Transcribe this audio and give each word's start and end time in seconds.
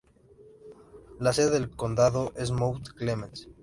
La 1.19 1.31
sede 1.31 1.51
del 1.51 1.69
condado 1.69 2.33
es 2.35 2.49
Mount 2.49 2.87
Clemens. 2.97 3.47